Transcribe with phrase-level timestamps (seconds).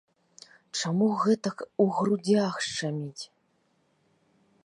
[0.79, 3.23] Чаму гэтак у грудзях шчаміць?